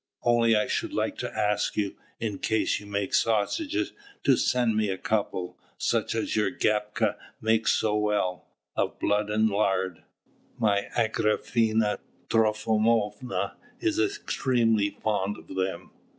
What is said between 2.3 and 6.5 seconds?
case you make sausages, to send me a couple, such as your